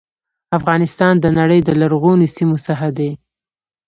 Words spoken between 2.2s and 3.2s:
سیمو څخه دی.